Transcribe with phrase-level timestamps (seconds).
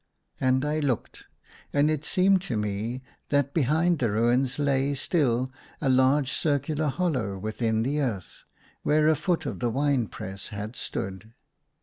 [0.39, 1.25] And I looked;
[1.71, 7.37] and it seemed to me that behind the ruins lay still a large circular hollow
[7.37, 8.45] within the earth
[8.81, 11.35] where a foot of the wine press had stood.